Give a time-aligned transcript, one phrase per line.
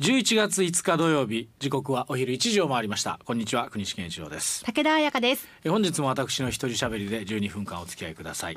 [0.00, 3.20] 11月5日土曜日時刻はお昼1時を回りました。
[3.26, 4.64] こんにちは国士健一郎です。
[4.64, 5.46] 武田彩香です。
[5.62, 8.56] え本日も私の一人喋りで12分間お付き合いください、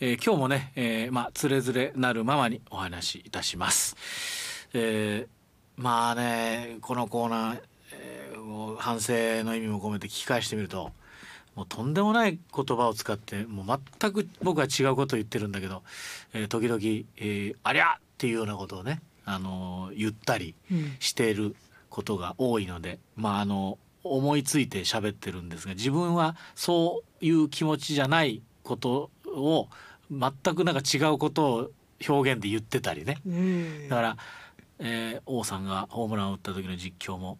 [0.00, 3.96] えー今日もね、えーまあつれづれなるままにお話しいたします、
[4.74, 7.62] えーまあねこのコーナー、
[7.92, 9.12] えーもう反省
[9.44, 10.90] の意味も込めて聞き返してみると
[11.54, 15.84] もうとんでもない言葉を使ってもう全く僕は違うことを言ってるんだけど、
[16.32, 16.80] えー時々、
[17.18, 19.00] えーありゃ!」っていうようなことをね、
[19.34, 21.56] あのー言ったりうんしている
[21.88, 29.68] ことが多いので、まああの思いついて喋ってるんですが自分はそういう気持ちじゃないことを
[30.10, 31.70] 全くなんか違うことを
[32.08, 33.18] 表現で言ってたりね。
[33.26, 33.88] うん。
[33.88, 34.16] だから、
[34.78, 37.38] えー王さんがホームランを打った時の実況も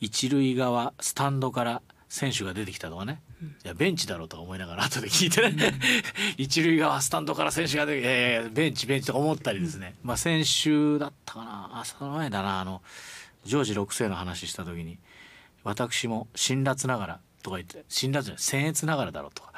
[0.00, 5.78] 一塁側スタンドから選手が出てきたとかね、いやベンチだろうとか思いながら後で聞いてね、
[6.36, 11.70] 一塁側スタンドから選手が出てきていやいやベンチベンチとか思ったりですね、まあ先週だったかな。
[11.72, 12.60] あその前だな。
[12.60, 12.82] あの
[13.44, 14.98] ジョージ6世の話した時に
[15.64, 19.52] 私も辛辣ながらとか言って辛辣じゃ僭越ながらだろうとか。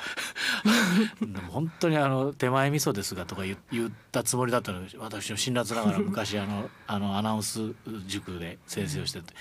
[1.20, 7.74] で も本当にあの手前味噌ですがとか言ったつもりだったのに私の辛辣ながら昔あのあのアナウンス
[8.06, 9.34] 塾で先生をしてて。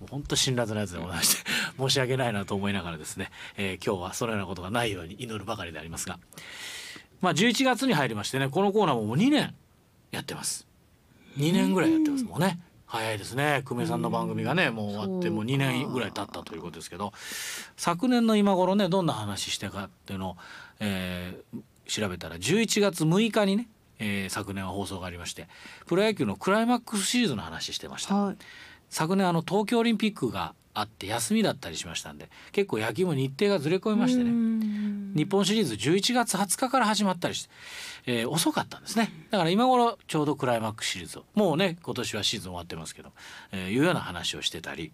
[0.00, 6.18] もう本当辛辣なやつでございまして申し訳ないなと思いながらですね、えー今日はそのようなことがないように祈るばかりでありますが。
[7.20, 9.54] まあ11月に入りましてねこのコーナーももう2年
[10.10, 10.66] やってます。
[11.36, 12.60] 2年ぐらいやってますもうね。
[12.92, 13.62] 早いですね。
[13.64, 17.14] 久米さんの番組がねもう終わってもう2年ぐらい経ったということですけど。
[17.78, 20.36] 昨年の今頃ねどんな話してかっていうのを、
[20.78, 25.48] えー調べたら11月6日にね、えー昨年は放送がありまして
[25.86, 28.14] プロ野球のクライマックスシリーズの話してました。
[28.14, 28.36] はい。
[28.90, 34.30] 昨年あの東京オリンピックがあって休みだったりしましたんで結構野球も日程がずれ込みましてね。
[34.30, 37.50] ね日本シリーズ11月20日から始まったりして、
[38.06, 39.12] えー遅かったんですね。
[39.30, 43.10] だから今頃ちょうどクライマックスシリーズをもうね今年はシーズン終わってますけど、
[43.52, 44.92] えーいうような話をしてたり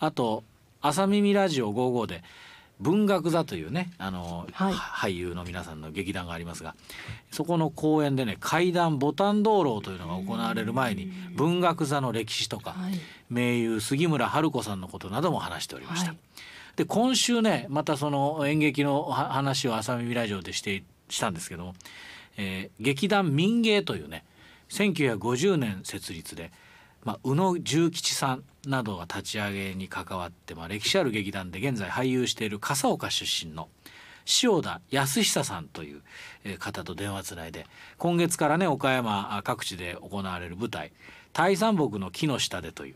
[0.00, 0.44] あと
[0.80, 2.22] 「朝耳ラジオ55」で
[2.78, 4.74] 文学座というねあの、はい。
[4.74, 6.74] 俳優の皆さんの劇団がありますが
[7.30, 13.00] そこの公演でね怪談ボタン道路というのが行われる前に文学座の歴史とかはい。
[13.30, 16.08] 名優杉村春子さんのことなども話しておりました。
[16.08, 16.18] はい
[16.76, 21.74] で今週ねまたその演劇の話を朝耳ラジオでしてしたんですけども、
[22.36, 24.24] えー劇団民芸というね
[24.68, 26.50] 1950年設立で、
[27.04, 33.68] まあ、宇野重吉さんなどが立ち上げに関わって、まあ、歴史ある劇団で現在俳優している笠岡出身の
[34.42, 36.02] 塩田康久さんという
[36.58, 37.66] 方と電話つないで
[37.96, 40.92] 今月からね岡山各地で行われる舞台
[41.32, 42.94] 「大山木の木の下で」という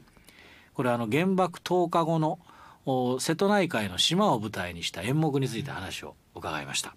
[0.75, 2.41] これはあの原爆10日後の
[2.87, 6.95] 瀬戸内海の島を舞台にした演目について話を伺いました。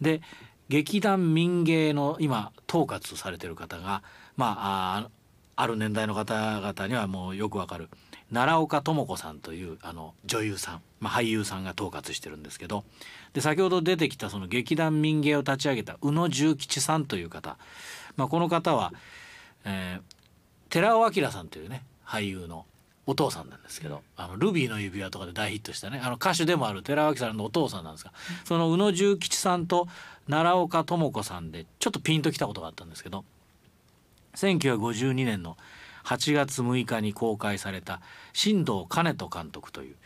[0.00, 0.20] で
[0.68, 4.02] 劇団民芸の今統括されてる方が
[4.36, 5.10] まああ
[5.56, 7.88] ある年代の方々にはもうよくわかる
[8.32, 12.82] 奈良岡智子さんというあの女優さん、まあ、俳優さんが統括してるんですけど
[13.34, 17.56] で先ほど出てきたその劇団民芸を立ち上げた宇野重吉さんという方、
[18.16, 18.92] まあ、この方は、
[19.64, 20.14] えー
[20.74, 22.66] 寺尾明さんというね俳優の
[23.06, 28.12] お父さんなんですけど「あのルビーの指輪」とかで大ヒットしたねあの歌手でもある寺尾明さんのお父さんなんですが
[28.44, 29.88] その宇野重吉さんと
[30.26, 33.24] 奈良岡智子さんでちょっとピンときたことがあったんですけど
[34.36, 35.56] 1952年の
[36.04, 38.00] 8月6日に公開された
[38.32, 39.96] 新藤兼人監督という、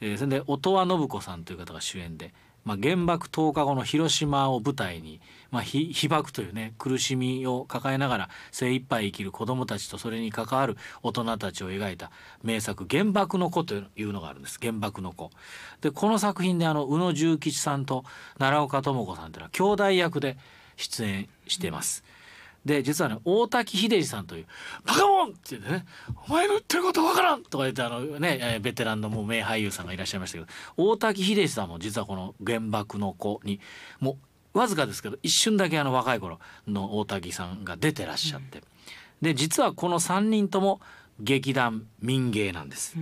[0.00, 2.34] えーそれで音羽信子さんという方が主演で、
[2.68, 12.10] まあ、原爆10日後の広島を舞台に、まあ、被爆というね苦しみを抱えながら精一杯生きる子どもたちとそれに関わる大人たちを描いた
[12.42, 15.30] 名作「原爆の子」というのがあるんです原爆の子。
[15.80, 18.04] でこの作品であの宇野重吉さんと
[18.36, 20.36] 奈良岡智子さんというのは兄弟役で
[20.76, 22.04] 出演してます。
[22.68, 24.46] で実はね大滝秀治さんという
[24.84, 25.86] 「バカモン!」って言ってね
[26.28, 33.58] 「お前の言ってることわからん!」とか言ってあのねえーベテランのもう名俳優さんがいらっしゃいましたけど大滝秀治さんも実はこの「原爆の子」に
[34.00, 34.18] も
[34.52, 38.62] うわずかですけど一瞬だけあの若い頃の大滝さんが出てらっしゃって、
[39.22, 40.80] で実はこの3人とも
[41.20, 42.96] 劇団民芸なんです。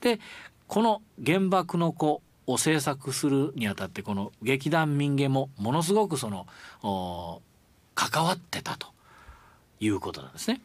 [0.00, 0.20] で
[0.66, 6.46] この「原爆の子」を制作するにあたってこの劇団民芸もものすごくその
[6.82, 7.40] お
[7.94, 8.88] 関わってたと
[9.80, 10.60] いうことなんですね。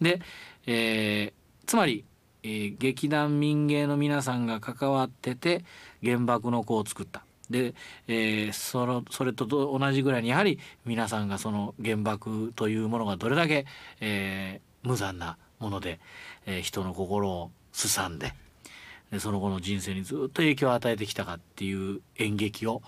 [0.00, 0.20] で、
[0.66, 2.04] えーつまり、
[2.42, 5.64] えー劇団民芸の皆さんが関わってて
[6.02, 7.24] 原爆の子を作った。
[7.48, 7.74] で、
[8.08, 13.66] えーそのそれと同じぐらいにやはり皆さんがその原爆というものがどれだけ、
[14.00, 16.00] えー無残なもので、
[16.46, 18.32] えー人の心をすさんで
[19.10, 22.82] でその後の人生にずっと影響を与えてきたかっていう演劇を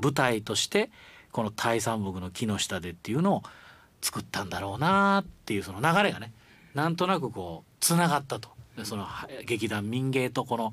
[0.00, 0.90] 舞台として
[1.32, 3.42] この「大山木の木の下で」っていうのを
[4.00, 6.32] 作ったんだろうなっていうその流れがね
[6.74, 8.50] なんとなくこうつながったと。
[8.84, 9.06] その
[9.44, 10.72] 劇団民芸とこの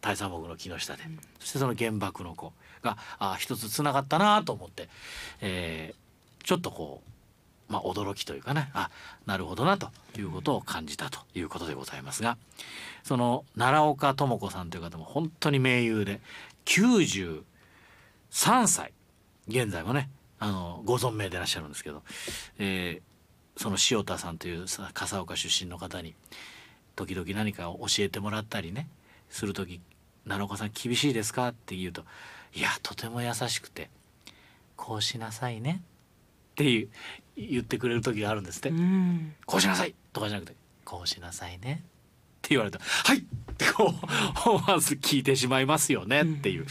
[0.00, 1.02] 大佐木の木の下で、
[1.38, 2.52] そしてその原爆の子
[2.82, 4.88] があ一つつながったなと思って、
[5.40, 7.02] えー、ちょっとこ
[7.68, 8.90] う、まあ、驚きというかねあ
[9.26, 12.36] なるほどなということを感じたということでございますが
[13.04, 16.20] その奈良岡智子さんという方も本当に名優で
[16.64, 17.44] 93
[18.66, 18.92] 歳
[19.52, 22.02] 現在もねあのご存命でいらっしゃるんですけど、
[22.58, 26.14] えー、その塩田さんという笠岡出身の方に
[26.96, 28.88] 時々何かを教えてもらったりね
[29.28, 29.80] する時
[30.24, 32.04] 「奈良岡さん厳しいですか?」って言うと
[32.54, 33.88] 「いやとても優しくて
[34.76, 35.82] こうしなさいね」
[36.52, 36.88] っていう
[37.36, 38.70] 言ってくれる時があるんですって。
[39.46, 41.84] こうしなさいとかじゃなくて「こうしなさいね」
[42.42, 42.78] って言われた。
[42.80, 43.94] はい!」ってこ
[44.46, 46.22] う思わず聞いてしまいますよね。
[46.22, 46.66] っていう、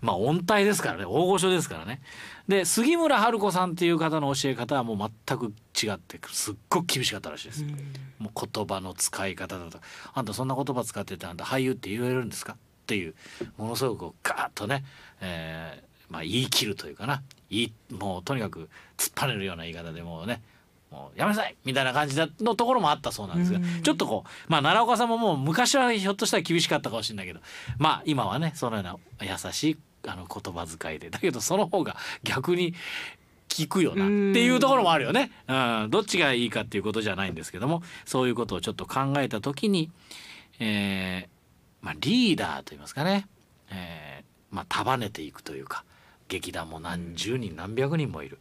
[0.00, 1.04] まあ音体ですからね。
[1.04, 2.00] 大御所ですからね。
[2.46, 7.64] で杉村春子さんっていう方の教え方はもう全く違ってすっごく厳しかったらしいです。
[8.18, 9.80] もう言葉の使い方だと
[10.14, 12.56] 「あんたそんな言葉使っててあんた俳優って言えるんですか?」っ
[12.86, 13.14] ていう。
[13.58, 14.84] ものすごくガーッとね、
[15.20, 17.22] えーまあ、言い切るというかな。
[17.50, 20.42] いいもうとにかく突っ張れるような言い方でもうね
[20.90, 27.40] もうやめなさいみたいな感じのところもあったそうなんですが、ちょっとこうまあ奈良岡さんももう昔はひょっとしたら厳しかったかもしれないけど
[27.78, 32.74] まあ今はねそのような優しいあの言葉遣いでだけどその方が逆に
[33.48, 39.90] 聞くよなっていうところもあるよね、うん、どっちがいいかっていうことじゃないんですけどもそういうことをちょっと考えた時に、
[40.60, 43.26] えーまあ、リーダーといいますかね、
[43.70, 45.84] えーまあ、束ねていくというか
[46.28, 48.38] 劇団も何十人何百人もいる、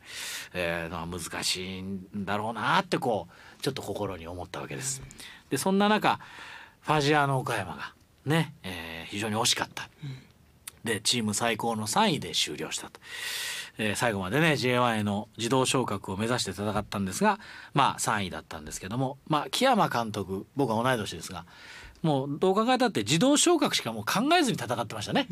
[0.53, 5.01] えー、のは難しいんだろうなってこうちょっと心に思ったわけです。
[5.49, 6.19] でそんな中
[6.81, 7.93] ファジアーノ岡山が
[8.25, 9.89] ね、えー、非常に惜しかった。
[10.83, 12.99] でチーム最高の3位で終了したと。
[13.77, 17.39] えー、最後までね J1 への自動昇格を目指して戦ったんですが
[17.73, 21.45] まあ3位だったんですけどもまあ木山監督僕は同い年ですが
[22.01, 25.27] もうどう考えたって自動昇格しかもう考えずに戦ってましたね、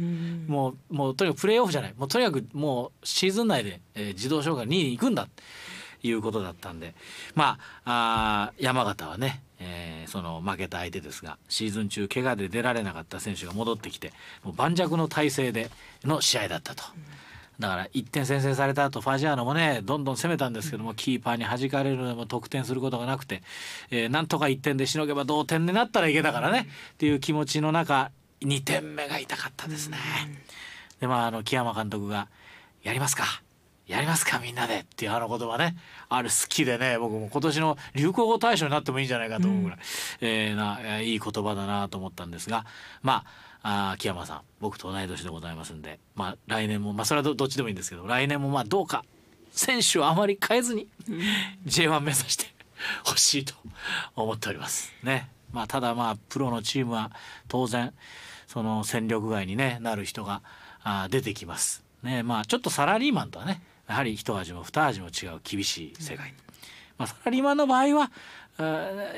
[0.47, 1.93] もうもうとにかくプレーオフじゃない。
[1.97, 6.93] もうとにかくもうシーズン内で、えー、自動昇格2位に行くんだということだったんで。
[7.35, 14.11] まああ山形はね、えー、その負けた相手ですがシーズン中怪我で出られなかった選手が戻ってきて
[14.43, 15.69] もう盤石の体制で
[16.03, 16.83] の試合だったと。
[17.59, 23.43] だから1点先制された後ファジアーノもねどんどん攻めたんですけどもキーパーに弾かれるのも得点することがなくて、
[23.91, 28.11] えー、なんとか1点でしのげば同点になったらいけたからねっていう気持ちの中
[28.41, 29.97] 2点目が痛かったですね。
[30.99, 32.27] でまああの木山監督が
[32.83, 33.41] 「やりますか
[33.87, 35.75] やりますかみんなで」っていうあの言葉ね
[36.09, 39.83] あれ好きでね僕も今年の流行語大賞になってもいいんじゃないかと思うぐらい、うん、
[40.21, 42.65] えー、ないい言葉だなと思ったんですが
[43.01, 44.41] まああ秋山さん。
[44.59, 49.03] 僕と同い年でございますんで、まあ、来年も、まあ、それはどっちでもいいんですけど来年もまあどうか。
[49.49, 50.87] 選手をあまり変えずに
[51.65, 52.45] J1 目指して
[53.05, 53.55] ほしいと
[54.15, 54.93] 思っております。
[55.01, 55.31] ね。
[55.51, 57.11] まあ、ただまあプロのチームは
[57.47, 57.91] 当然
[58.45, 60.43] その戦力外に、ね、なる人が
[60.83, 61.83] あ出てきます。
[62.03, 62.21] ね。
[62.21, 66.35] まあ、ちょっとサラリーマンとはねやはり一味も二味も違う厳しい世界。
[66.99, 68.11] まあ、サラリーマンの場合は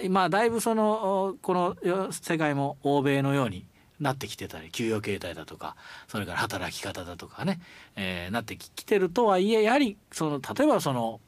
[0.04, 3.66] 今だいぶそのこの世界も欧米のように
[4.00, 5.76] なってきてたり給与形態だとか
[6.08, 7.60] それから働き方だとかね、
[7.96, 11.20] えー、なってきてるとはいえやはりその例えばその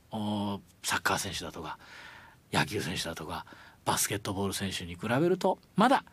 [0.83, 1.77] サッカー選手だとか
[2.51, 3.45] 野球選手だとか
[3.85, 6.03] バスケットボール選手に比べるとまだ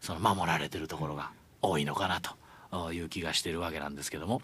[0.00, 1.30] その守られてるところが
[1.62, 4.42] 多いのかなという気がしてるわけなんですけども、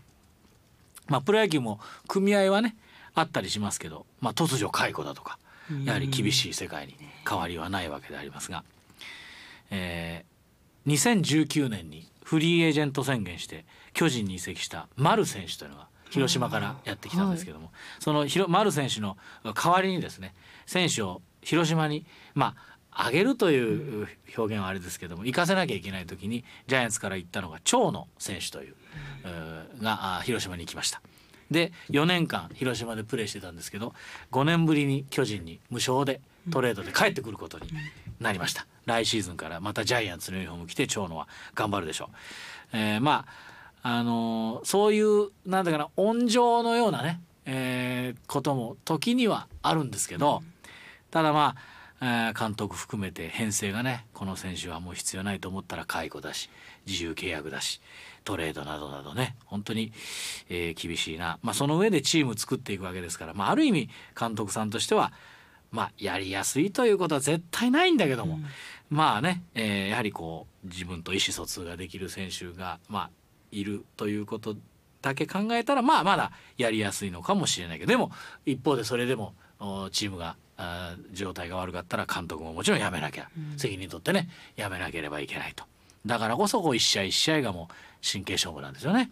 [1.08, 2.76] まあ、プロ野球も組合はね
[3.14, 5.38] あったりしますけど、まあ、突如解雇だとか
[5.84, 6.96] やはり厳しい世界に
[7.28, 8.64] 変わりはないわけでありますが、
[9.70, 10.24] え
[10.86, 20.34] 2019年にフリーエージェント宣言して巨人に移籍した丸選手というのが広島からやってきたんですけども、はい、その丸選手の代わりにですね
[20.66, 22.54] 選手を広島にま
[22.92, 28.74] あ上げるという表現はあれですけども行かせなきゃいけない時にジャイアンツから行ったのが長野選手という、
[29.80, 31.00] うが広島に行きました。
[31.50, 33.92] で4年間広島でプレーしてたんですけど
[34.30, 36.20] 5年ぶりに巨人に無償で
[36.52, 37.68] トレードで帰ってくることに
[38.20, 43.50] なりました来シーズンからまたジャイアンツのユニフォーム着て長野は頑張るでしょう、えー、まあ
[43.82, 50.42] あのー、そういうなんだかな温情のようなね、えー、ことも時にはあるんですけど
[51.10, 51.56] ただま
[52.00, 56.50] あ、えー、監督含めて編成がねこの選手はもう必要ないと思ったら解雇だし
[56.86, 57.80] 自由契約だし
[58.24, 59.92] トレードなどなどね本当に、
[60.50, 65.12] えー、厳しいな、まあ、その上でチーム作っていくわけですから、まあ、ある意味監督さんとしては
[65.70, 68.46] まあやりやすいということは絶対ないんだけども、うん、
[68.90, 73.10] まあね、えー、やはりこう自分と意思疎通ができる選手がまあ
[73.52, 74.56] いるということ
[75.02, 77.90] だけ考えたらまあまだやりやすいのかもしれないけど。
[77.90, 78.10] でも
[78.44, 79.34] 一方でそれでも
[79.92, 80.36] チームが
[81.12, 85.64] 状態が悪かったら監督ももちろん辞めなきゃ、責任取ってね辞めなければいけないと。
[86.04, 87.74] だからこそこう一試合一試合がもう
[88.06, 89.10] 神経勝負なんですよね。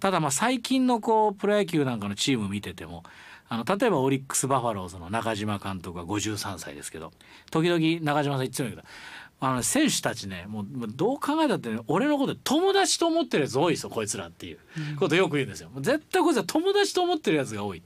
[0.00, 3.04] ただまあ最近のこうプロ野球なんかのチーム見てても
[3.48, 7.12] あの例えばオリックス・バファローズの中島監督は53歳ですけど
[7.50, 8.88] 時々中島さん言ってるんだけど
[9.38, 14.58] あの選手たちねもうどう考えたって、ね、俺のこと友達と思ってるやつ多いですよこいつらっていう
[14.98, 15.70] ことよく言うんですよ。
[15.76, 17.82] 絶対こいつは友達と思ってるやつが多い。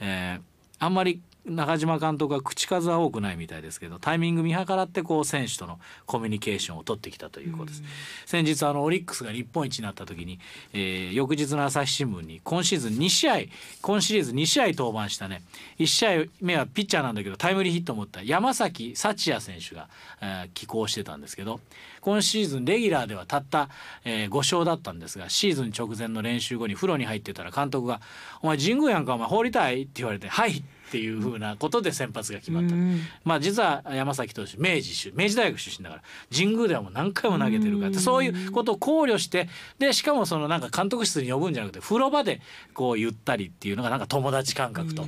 [0.00, 0.42] えー、
[0.78, 7.82] あんまり中島監督は口数は多くないみたいですけどタイミング見計らってこう選手とのコミュニケーションを取ってきたということです。
[8.26, 10.38] 先日あのオリックスが日本一になった時に、
[10.72, 13.38] えー、翌日の朝日新聞に今シーズン2試合
[13.80, 15.42] 今シリーズ2試合登板したね
[15.78, 19.88] 1試合目はピッチャーなんだけどタイムリーヒットを持った山崎幸也選手が、
[20.20, 21.60] えー、寄稿してたんですけど
[22.00, 23.68] 今シーズンレギュラーではたった、
[24.04, 28.00] えー、5勝だったんですがシーズン直前の練習後に風呂に入ってたら監督が
[28.42, 32.74] 「お前神宮やんかお前放りたい?」って言われて「はい」っていうふうなことで先発が決まった、
[33.22, 36.02] まあ実は山崎投手明治明治大学出身だから
[36.36, 42.40] 神宮ではもう何回も投げてるからそういうことを考慮してでしかもそのなんか監督室に呼ぶんじゃなくて風呂場で
[42.74, 45.04] こう言ったりっていうのがなんか友達感覚と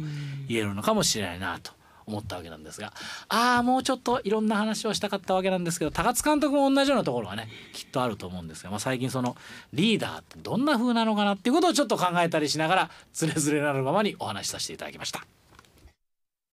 [0.48, 1.72] 言えるのかもしれないなと。
[2.06, 2.92] 思ったわけなんですが
[3.28, 9.36] ああもうちょっといろんな話をしたかったわけなんですけど高津監督も同じようなところがねきっとあると思うんですが、まあ、最近その
[9.72, 15.24] リーダーってどんな風なのかなっていうことをちょっと考えたりしながらつれづれなるままにお話しさせていただきました。